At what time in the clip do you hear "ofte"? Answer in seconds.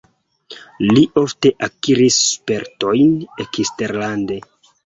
1.23-1.51